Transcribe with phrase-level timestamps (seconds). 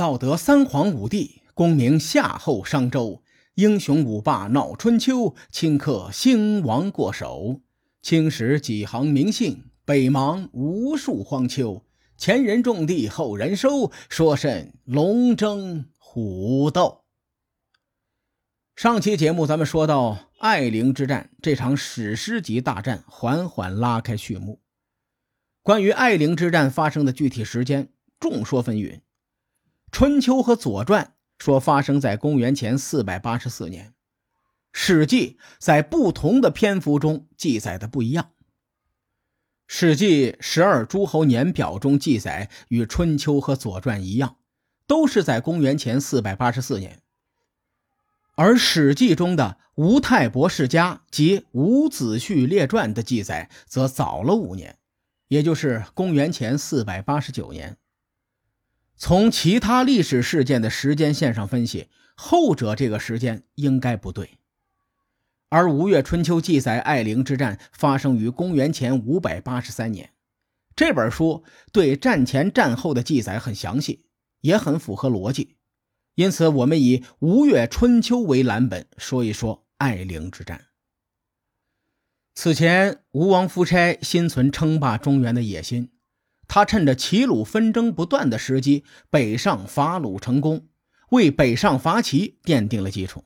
[0.00, 3.22] 道德三皇五帝，功名夏后商周，
[3.56, 7.60] 英雄五霸闹春秋，顷刻兴亡过手。
[8.00, 11.84] 青史几行名姓，北邙无数荒丘。
[12.16, 17.02] 前人种地，后人收，说甚龙争虎斗？
[18.74, 24.62] 上期节目咱们说到艾陵之战，这场史诗级大战缓缓拉开序幕。
[25.62, 28.92] 关于艾陵之战发生的具体时间，众说纷纭。
[29.92, 31.04] 《春秋》和《左传》
[31.44, 33.88] 说发生在公元前四百八十四年，
[34.72, 38.24] 《史记》在不同的篇幅中记载的不一样。
[39.66, 44.36] 《史记·十二诸侯年表》中记载与《春秋》和《左传》一样，
[44.86, 47.00] 都是在公元前四百八十四年。
[48.36, 54.78] 而《史记》中的《吴太伯世家》及《伍子胥列传》的记载则早了五年，
[55.28, 57.76] 也就是公元前四百八十九年。
[59.00, 64.38] 从其他历史事件的时间线上分析，后者这个时间应该不对。
[65.48, 70.12] 而《吴越春秋》记载艾陵之战发生于公元前五百八十三年，
[70.76, 74.04] 这本书对战前战后的记载很详细，
[74.42, 75.56] 也很符合逻辑，
[76.14, 80.66] 因此我们以《吴越春秋》为蓝本说一说艾陵之战。
[82.34, 85.90] 此前，吴王夫差心存称霸中原的野心，
[86.52, 90.66] 他趁着齐鲁纷争不断的时机，北上伐鲁成功，
[91.10, 93.24] 为北上伐齐奠定了基础。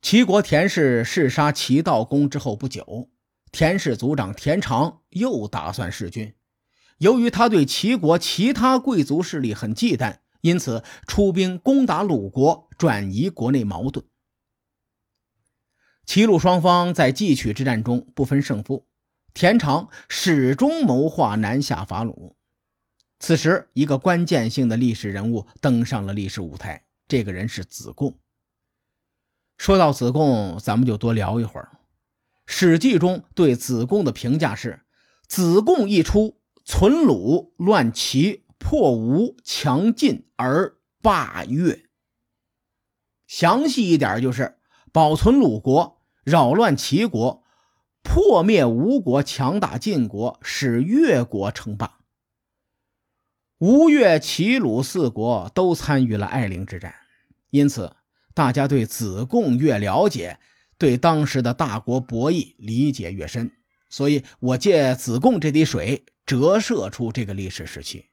[0.00, 3.10] 齐国田氏弑杀齐悼公之后不久，
[3.50, 6.32] 田氏族长田常又打算弑君。
[6.98, 14.06] 由于他对齐国其他贵族势力很忌惮，因此出兵攻打鲁国，转移国内矛盾。
[16.06, 18.86] 齐鲁双方在稷曲之战中不分胜负，
[19.34, 22.36] 田常始终谋划南下伐鲁。
[23.18, 28.16] 此时，一个关键性的历史人物登上了历史舞台，这个人是子贡。
[29.58, 31.70] 说到子贡，咱们就多聊一会儿。
[32.46, 34.82] 《史记》中对子贡的评价是：
[35.26, 41.86] 子贡一出，存鲁，乱齐，破吴，强晋而霸越。
[43.26, 44.58] 详细一点就是
[44.92, 47.43] 保存鲁国，扰乱齐国，
[48.04, 51.98] 破灭吴国，强大晋国，使越国称霸。
[53.58, 56.94] 吴越齐鲁四国都参与了艾陵之战，
[57.50, 57.96] 因此。
[58.36, 60.40] 大家对子贡越了解，
[60.76, 63.52] 对当时的大国博弈理解越深，
[63.88, 68.06] 所以我借子贡这滴水折射出这个历史时期。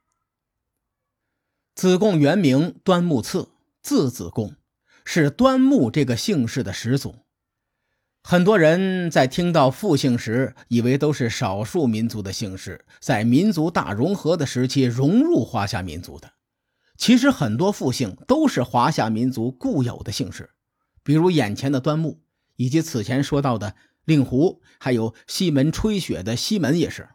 [1.74, 3.50] 子贡原名端木赐，
[3.82, 4.56] 字子贡，
[5.04, 7.16] 是端木这个姓氏的始祖。
[8.24, 16.34] 很多人在听到复姓时，以为都是少数民族的姓氏，在民族大融合的时期融入华夏民族的。
[16.98, 20.52] 其实很多复姓都是华夏民族固有的姓氏，
[21.04, 22.22] 比如眼前的端木，
[22.58, 27.10] 以及此前说到的令狐，还有西门吹雪的西门也是。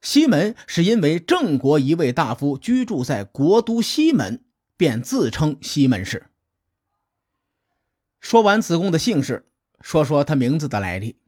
[0.00, 4.42] 西门是因为郑国一位大夫居住在国都西门，
[4.76, 6.30] 便自称西门氏。
[8.20, 9.46] 说完子贡的姓氏，
[9.84, 11.18] 说说他名字的来历。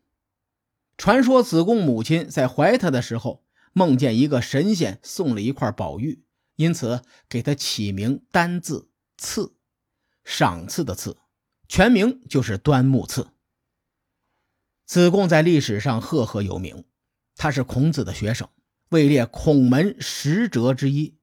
[0.97, 3.45] 传说子贡母亲在怀他的时候，
[3.75, 6.25] 梦见一个神仙送了一块宝玉。
[6.55, 9.55] 因此，给他起名单字赐，
[10.25, 11.19] 赏赐的赐，
[11.69, 13.29] 全名就是端木赐。
[14.87, 16.87] 子贡在历史上赫赫有名，
[17.37, 18.49] 他是孔子的学生，
[18.89, 21.19] 位列孔门十哲之一。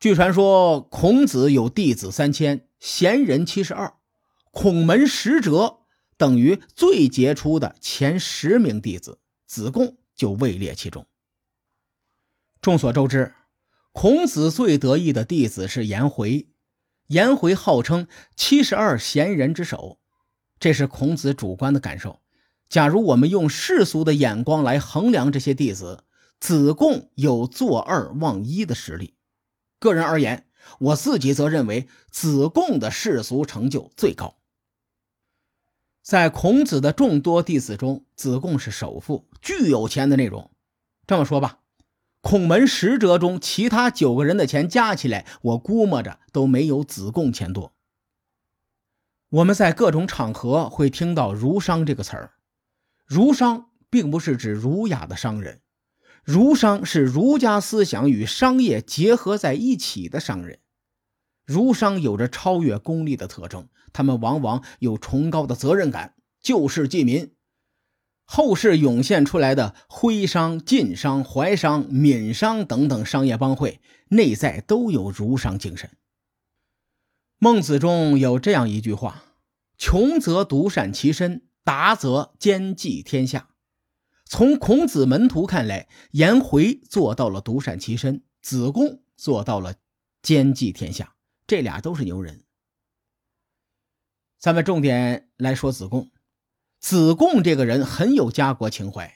[0.00, 3.98] 据传说，孔子有弟子三千，贤人七十二，
[4.50, 5.80] 孔门十哲
[6.16, 11.06] 等于最杰出的前十名弟子，子贡就位列其中。
[12.60, 13.34] 众所周知。
[13.92, 16.48] 孔子最得意的弟子是颜回，
[17.06, 19.98] 颜回号称七十二贤人之首，
[20.60, 22.20] 这是孔子主观的感受。
[22.68, 26.04] 假如我们用世俗的眼光来衡量这些弟子，
[26.38, 29.14] 子贡有坐二望一的实力。
[29.78, 30.46] 个人而言，
[30.78, 34.36] 我自己则认为子贡的世俗成就最高。
[36.06, 40.52] 在孔子的众多弟子中，子贡是首富，巨有钱的那种。
[41.04, 41.58] 这么说吧。
[42.20, 47.72] 孔门十哲中，其他九个人的钱加起来，我估摸着都没有子贡钱多。
[49.30, 52.34] 我们在各种场合会听到“儒商”这个词儿
[53.04, 55.60] ，“儒商”并不是指儒雅的商人
[56.22, 60.60] ，“儒商”是儒家思想与商业结合在一起的商人。
[61.46, 67.32] 儒商有着超越功利的特征，他们往往有崇高的责任感，救世济民。
[68.24, 75.88] 后世涌现出来的徽商、晋商、淮商、闽商等等商业帮会，内在都有儒商精神。
[77.38, 79.22] 孟子中有这样一句话
[79.78, 83.50] ：“穷则独善其身，达则兼济天下。”
[84.28, 89.76] 从孔子门徒看来，颜回做到了独善其身，子贡做到了
[90.20, 91.14] 兼济天下，
[91.46, 92.44] 这俩都是牛人。
[94.38, 96.10] 咱们重点来说子贡。
[96.78, 99.12] 子贡这个人很有家国情怀。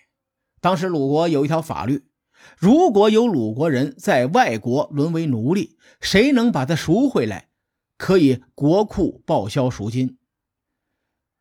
[0.61, 2.11] 当时鲁国有一条法律，
[2.56, 7.50] 如果有鲁国人在外国沦为奴隶，谁能把他赎回来，
[7.97, 10.19] 可以国库报销赎金。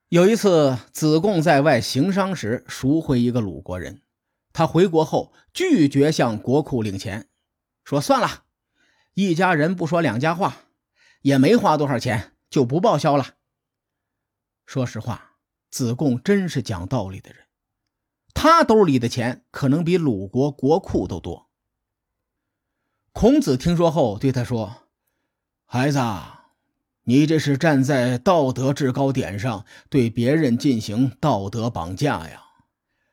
[0.09, 4.01] 有一次，子贡在外行商时赎回一个鲁国人，
[4.53, 7.29] 他回国后拒绝向国库领钱，
[7.83, 8.43] 说：“算了，
[9.13, 10.57] 一家人不说两家话，
[11.21, 13.35] 也没花多少钱，就不报销了。”
[14.65, 15.27] 说实话。
[15.71, 17.45] 子贡真是讲道理的人，
[18.33, 21.51] 他兜里的钱可能比鲁国国库都多。
[23.11, 24.87] 孔子听说后对他说
[25.65, 25.99] ：“孩子，
[27.03, 32.41] 你这是站在道德制高点上对别人进行道德绑架呀！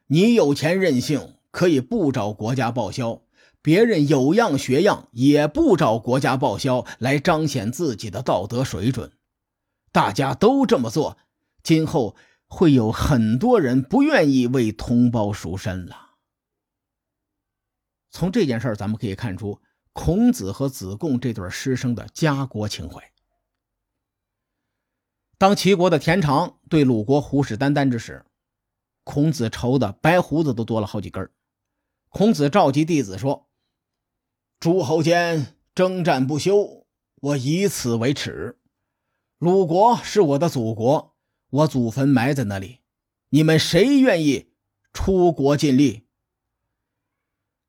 [0.07, 3.26] 你有钱任性，可以不找国家报销；
[3.67, 9.11] 别人有样学样，也不找国家报销，来彰显自己的道德水准。
[9.91, 11.19] 大家都这么做，
[11.65, 12.15] 今后……”
[12.49, 16.13] 会有很多人不愿意为同胞赎身了。
[18.13, 19.61] 从这件事儿，咱们可以看出
[19.93, 23.03] 孔子和子贡这对师生的家国情怀。
[25.39, 28.25] 当齐国的田常对鲁国虎视眈眈之时，
[29.03, 31.29] 孔子愁的白胡子都多了好几根
[32.11, 33.46] 孔子召集弟子说
[34.61, 36.87] ：“诸侯间征战不休，
[37.17, 38.59] 我以此为耻。
[39.39, 41.15] 鲁国是我的祖国。”
[41.49, 42.81] 我祖坟埋在那里，
[43.29, 44.51] 你们谁愿意
[44.93, 46.09] 出国尽力？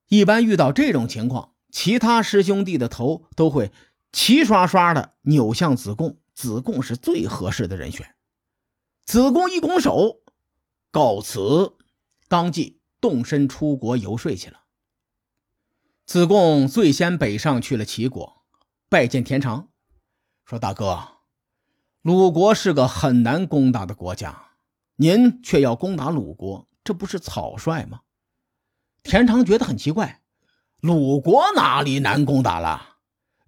[0.08, 3.72] 一般遇到这种情况，其他师兄弟的头都会
[4.12, 8.16] 齐刷刷的扭向子贡，子贡是最合适的人选。
[9.06, 10.22] 子贡一拱手，
[10.92, 11.78] 告辞，
[12.28, 14.64] 当即动身出国游说去了。
[16.08, 18.46] 子贡最先北上去了齐国，
[18.88, 19.68] 拜见田常，
[20.46, 21.06] 说：“大哥。”
[22.02, 24.52] 鲁国是个很难攻打的国家，
[24.96, 28.00] 您却要攻打鲁国，这不是草率吗？
[29.04, 30.22] 田常觉得很奇怪，
[30.80, 33.00] 鲁国哪里难攻打了？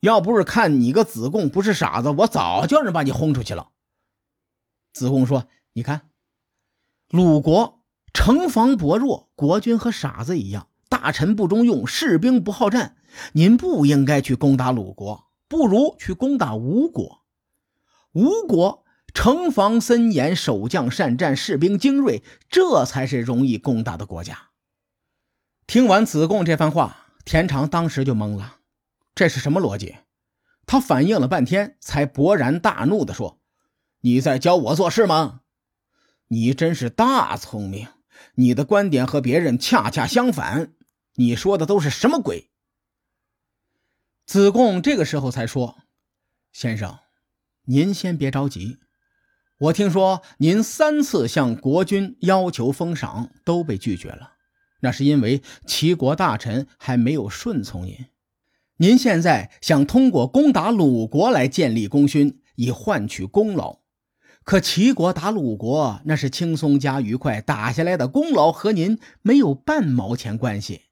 [0.01, 3.69] 要不是看你个子贡不是傻子，我早叫人把你轰出去了。
[4.91, 6.09] 子贡说：“你看，
[7.07, 12.97] 鲁国城防薄弱，国君和傻子一样，大臣不中用，士兵不好战。
[13.33, 17.21] 您不应该去攻打鲁国，不如去攻打吴国。”
[18.13, 18.83] 吴国
[19.13, 24.49] 城防森严，守将善战，士兵精锐，这才是容易攻打的国家。
[25.67, 28.57] 听完子贡这番话，田常当时就懵了，
[29.13, 29.97] 这是什么逻辑？
[30.65, 33.39] 他反应了半天，才勃然大怒地说
[34.01, 35.41] ：“你在教我做事吗？
[36.29, 37.87] 你真是大聪明，
[38.35, 40.73] 你的观点和别人恰恰相反，
[41.15, 42.49] 你说的都是什么鬼？”
[44.25, 45.77] 子贡这个时候才说
[46.53, 46.99] ：“先生。”
[47.65, 48.79] 您先别着急，
[49.59, 54.37] 我听说您三次向国君要求封赏都被拒绝了，
[54.79, 58.07] 那是因为齐国大臣还没有顺从您。
[58.77, 63.81] 您现在想通过攻打鲁国来建立功勋，以换取功劳，
[64.43, 70.85] 可齐国打鲁国那是轻松加愉快，打下来的功劳和您没有半毛钱关系，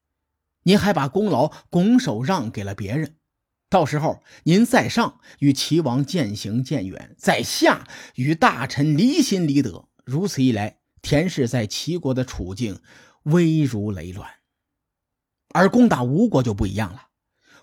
[0.68, 3.16] 您还把功劳拱手让给了别人。
[3.70, 12.82] 到时候您在上与齐王渐行渐远，在下与大臣离心离德，如此一来，田氏在齐国的处境
[13.24, 14.30] 危如累卵。
[15.54, 17.08] 而攻打吴国就不一样了，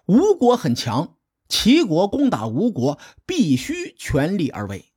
[0.06, 4.92] 吴国很强，齐国攻打吴国必须全力而为。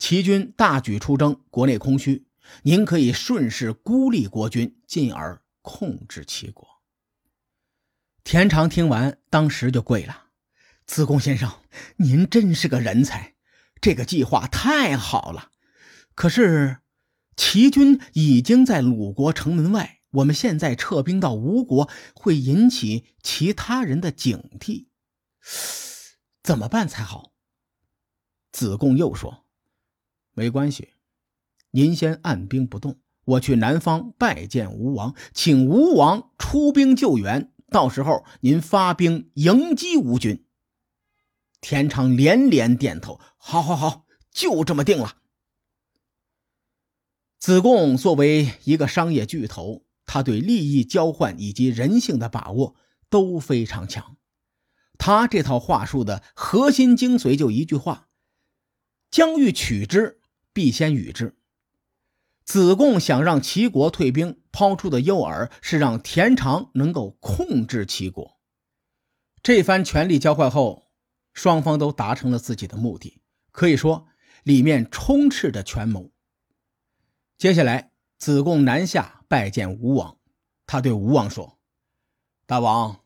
[0.00, 2.26] 齐军大举出征，国内空虚，
[2.64, 6.75] 您可以顺势孤立国君，进而控制齐国。
[8.26, 10.24] 田常听完，当时就跪了。
[10.84, 11.60] 子贡先生，
[11.98, 13.34] 您真是个人才，
[13.80, 15.52] 这个计划太好了。
[16.16, 16.78] 可是，
[17.36, 24.86] 齐军已经在鲁国城门外，我们现在撤兵到吴国，会引起其他人的警惕，
[26.42, 27.30] 怎么办才好？
[28.50, 29.44] 子贡又说
[30.34, 30.94] ：“没关系，
[31.70, 40.44] 您先按兵不动，我去南方拜见吴王，请吴王出兵救援，到时候您发兵迎击吴军。”
[41.60, 45.18] 田常连连点头：“好，好，好，就这么定了。”
[47.38, 52.76] 子贡作为一个商业巨头，他对利益交换以及人性的把握
[53.08, 54.16] 都非常强。
[54.98, 58.08] 他这套话术的核心精髓就一句话
[59.10, 60.20] ：“将欲取之，
[60.52, 61.35] 必先予之。”
[62.46, 68.38] 子贡想让齐国退兵，抛出的诱饵是让田常能够控制齐国。
[69.42, 70.86] 这番权力交换后，
[71.34, 74.06] 双方都达成了自己的目的，可以说
[74.44, 76.12] 里面充斥着权谋。
[77.36, 80.16] 接下来，子贡南下拜见吴王。
[80.66, 81.58] 他对吴王说
[82.46, 83.00] ：“大王，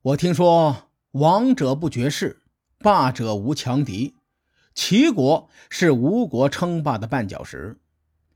[0.00, 2.42] 我听说王者不绝世，
[2.78, 4.16] 霸者无强敌。
[4.74, 7.78] 齐国是吴国称霸的绊脚石。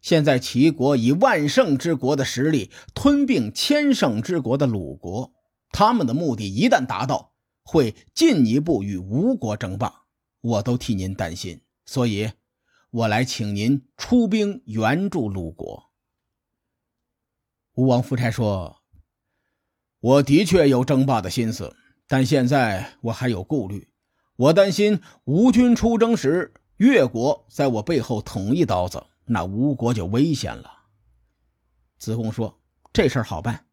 [0.04, 5.32] 现在齐国以万乘之国的实力吞并千乘之国的鲁国，
[5.70, 7.32] 他们的目的一旦达到，
[7.62, 10.02] 会进一步与吴国争霸。
[10.42, 12.30] 我都替您担心，所以。”
[12.92, 15.90] 我来请您出兵援助鲁国。
[17.72, 18.82] 吴王夫差说
[19.98, 21.74] ：“我的确有争霸的心思，
[22.06, 23.88] 但现在我还有顾虑。
[24.36, 30.84] 我担心吴军出征时，越国在我背后捅一刀子，那吴国就危险了。”
[31.98, 32.60] 子贡说
[32.92, 33.66] ：“这事儿好办，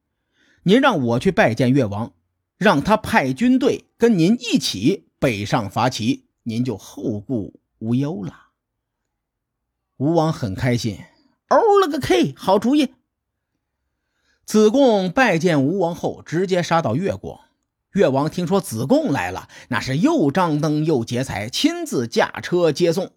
[0.63, 2.13] 您让我去拜见越王，
[2.57, 8.47] 让他派军队跟您一起北上伐齐，您就后顾无忧了。”
[9.97, 10.97] 吴王很开心，
[11.49, 12.93] 哦了个 K，好主意！
[14.45, 17.41] 子贡拜见吴王后，直接杀到越国。
[17.93, 23.11] 越王听说子贡来了，那是又张灯又结彩，亲自驾车接送。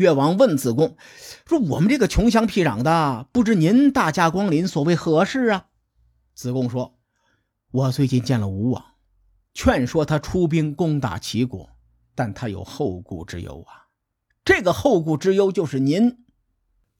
[0.00, 0.96] 越王问子贡
[1.44, 5.66] 说：“我们这个穷乡僻壤的，不知您大驾光临，所谓何事啊？”
[6.34, 6.94] 子贡说
[7.70, 8.82] ：“我最近见了吴王，
[9.52, 11.68] 劝说他出兵攻打齐国，
[12.14, 13.92] 但他有后顾之忧啊。”
[14.42, 16.24] 这个后顾之忧就是您。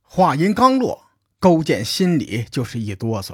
[0.02, 1.06] 话音刚落，
[1.38, 3.32] 勾践心里就是一哆嗦。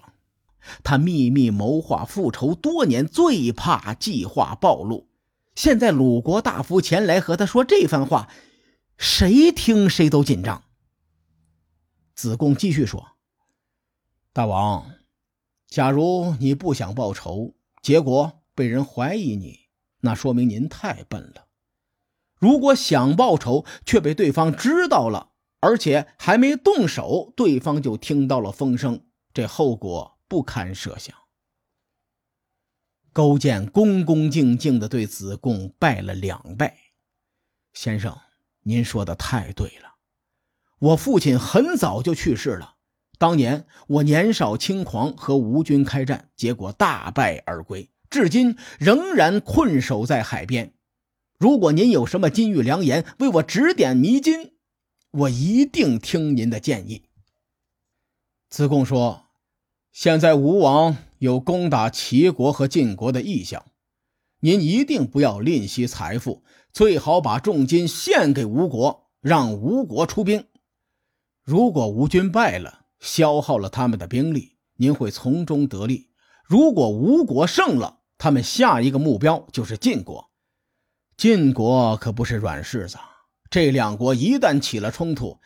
[0.84, 5.08] 他秘密谋划复仇多年，最怕计划暴露。
[5.56, 8.28] 现在鲁国大夫前来和他说这番话，
[8.96, 10.64] 谁听谁都紧张。
[12.14, 13.16] 子贡继续说
[14.32, 14.90] ：“大王，
[15.68, 19.68] 假如你不想报仇，结果被人怀疑你，
[20.00, 21.46] 那说明您太笨了。”
[22.38, 31.16] 如果想报仇却被对方知道了，而且还没动手，对方就听到了风声，这后果不堪设想。
[33.12, 36.76] 勾践恭恭敬敬地对子贡拜了两拜
[37.72, 38.18] ：“先生，
[38.66, 39.94] 您说的太对了。
[40.78, 42.74] 我父亲很早就去世了，
[43.18, 50.74] 当年我年少轻狂，和吴军开战，结果大败而归，至今仍然困守在海边。”
[51.38, 54.52] 如果您有什么金玉良言，为我指点迷津，
[55.10, 57.02] 我一定听您的建议。
[58.48, 59.26] 子贡说
[59.92, 63.66] ：“现在吴王有攻打齐国和晋国的意向，
[64.40, 66.42] 您一定不要吝惜财富，
[66.76, 70.46] 最好把重金献给吴国，让吴国出兵。
[71.42, 76.10] 如果吴军败了，消耗了他们的兵力，您会从中得利；
[76.44, 80.30] 如果吴国胜了，他们下一个目标就是晋国。”
[81.16, 82.98] 晋国可不是软柿子，
[83.48, 85.40] 这两国一旦起了冲突，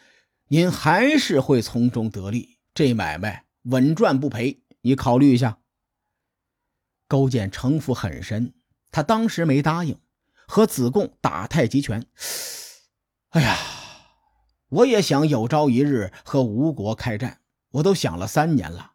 [0.49, 4.65] 您还是会从中得利，这买卖稳赚不赔。
[4.81, 5.61] 你考虑一下。
[7.07, 8.53] 勾践城府很深，
[8.91, 9.97] 他当时没答应
[10.51, 12.05] 和子贡打太极拳。
[13.31, 13.57] 哎呀，
[14.69, 17.41] 我也想有朝一日和吴国开战，
[17.71, 18.95] 我都想了三年了，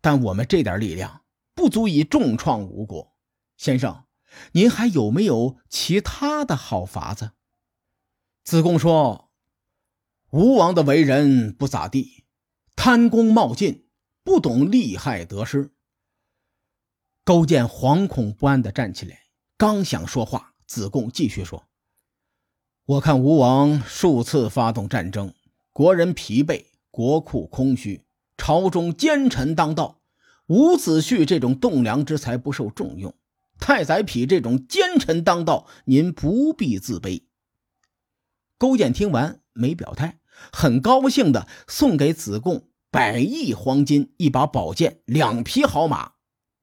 [0.00, 1.22] 但我们这点力量
[1.54, 3.14] 不足以重创吴国，
[3.56, 4.04] 先生。
[4.52, 7.32] 您还有没有其他的好法子？
[8.44, 9.30] 子贡说
[10.30, 12.24] ：“吴王的为人不咋地，
[12.76, 13.88] 贪功冒进，
[14.22, 15.72] 不懂利害得失。”
[17.24, 19.24] 勾践惶恐不安地站起来，
[19.56, 21.66] 刚想说话，子贡继续说
[22.86, 25.34] ：“我看吴王数次发动战争，
[25.72, 28.04] 国人疲惫，国库空虚，
[28.36, 30.00] 朝中奸臣当道，
[30.46, 33.12] 伍子胥这种栋梁之才不受重用。”
[33.58, 37.24] 太宰匹这种奸臣当道，您不必自卑。
[38.56, 40.20] 勾践听完没表态，
[40.52, 46.12] 很高兴的送给子贡百亿黄金、一把宝剑、两匹好马，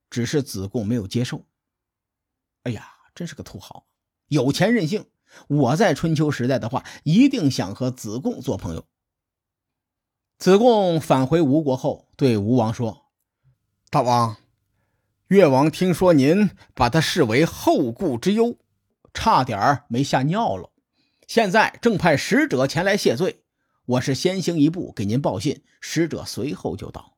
[0.10, 1.46] 只是子贡没有接受。
[2.64, 3.86] 哎呀，真是个土豪，
[4.28, 5.06] 有钱任性。
[5.48, 8.86] 我在春秋时代的话，一定想和子贡做朋友。
[10.38, 13.08] 子贡返回吴国后，对吴王说
[13.90, 14.38] ：“大王。”
[15.28, 18.58] 越王听说您把他视为后顾之忧，
[19.14, 20.72] 差点没吓尿了。
[21.28, 23.44] 现在正派使者前来谢罪。
[23.86, 27.18] 我是先行一步给您报信，使者随后就到。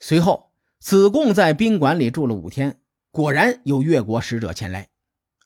[0.00, 2.80] 随后，子贡在宾馆里住了五天，
[3.10, 4.88] 果然有越国使者前来，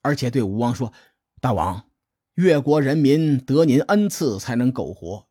[0.02, 0.92] 而且对吴王说
[1.40, 1.84] ：“大王，
[2.34, 5.26] 越国人民得您恩赐才能苟活，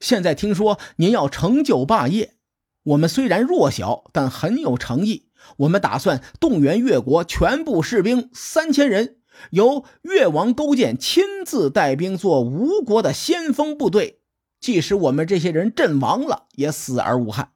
[0.00, 2.34] 现在听说您要成就霸业，
[2.82, 5.30] 我们虽然弱小，但很有诚意。
[5.58, 9.18] 我们打算动员越国全部士兵三千人。”
[9.50, 14.20] 由越王勾践亲自带兵做吴国的先锋部队，
[14.60, 17.50] 即使我们这些人阵亡了，也死而无憾。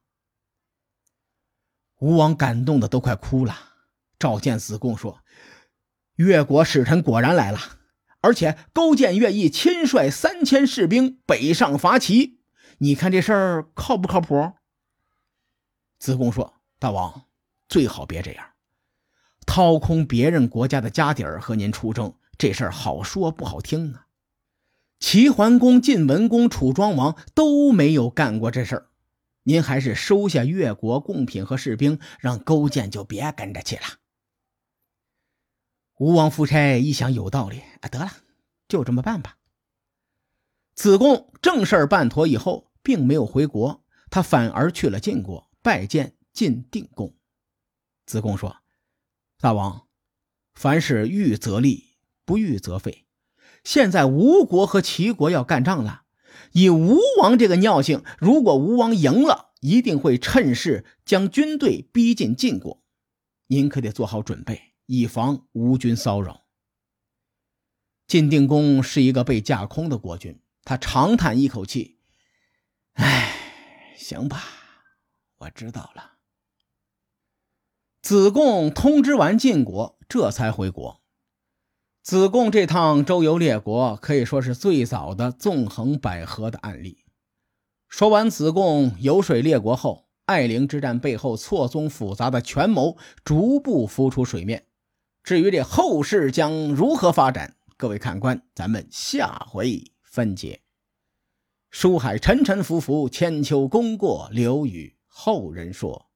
[2.01, 3.55] 吴王感动的都快哭了，
[4.19, 5.19] 召见子贡说
[6.19, 7.57] ：“越国使臣果然来了，
[8.19, 12.41] 而且勾践愿意亲率三千士兵北上伐齐，
[12.79, 14.51] 你看这事儿靠不靠谱？”
[15.97, 17.23] 子贡说：“大王，
[17.69, 18.45] 最好别这样。”
[19.47, 24.07] 掏空别人国家的家底儿和您出征，这事儿好说不好听啊！
[24.99, 28.87] 齐桓公、晋文公、楚庄王都没有干过这事儿，
[29.43, 33.83] 您还是收下越国贡品和士兵，让勾践就别跟着去了。
[35.99, 38.09] 吴王夫差一想有道理啊，得了，
[38.69, 39.35] 就这么办吧。
[40.73, 47.17] 子贡正事办妥以后，并没有回国，他反而去了晋国拜见晋定公。
[48.05, 48.55] 子贡说。
[49.41, 49.87] 大王，
[50.53, 53.05] 凡事预则立，不预则废。
[53.65, 56.03] 现在吴国和齐国要干仗了，
[56.53, 62.81] 以吴王这个尿性，如果吴王赢了，一定会趁势将军队逼近晋国。
[63.47, 66.45] 您可得做好准备，以防吴军骚扰。
[68.07, 71.99] 晋定公是一个被架空的国君，他长叹一口气
[72.93, 74.43] ：“哎，行吧，
[75.37, 76.13] 我知道了。”
[78.01, 81.03] 子贡通知完晋国，这才回国。
[82.01, 87.05] 子贡这趟周游列国，可以说是最早的纵横捭阖的案例。
[87.87, 94.65] 说完子贡游说列国后，艾陵之战背后错综复杂的权谋逐步浮出水面。
[95.29, 100.61] 至于这后事将如何发展，各位看官，咱们下回分解。
[101.69, 106.07] 书海沉沉浮浮，千秋功过留与后人说。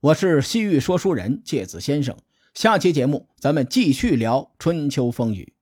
[0.00, 2.16] 我是西域说书人介子先生，
[2.52, 5.52] 下期节目咱们继续聊春秋风雨，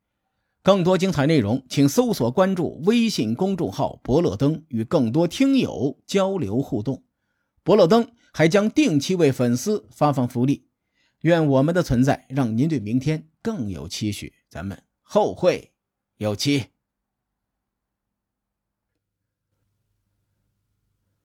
[0.63, 7.03] 更多精彩内容请搜索关注微信公众号“伯乐灯”，与更多听友交流互动。
[7.63, 10.66] 伯乐灯还将定期为粉丝发放福利，
[11.21, 15.73] 愿我们的存在让您对明天更有期许，咱们后会
[16.17, 16.67] 有期。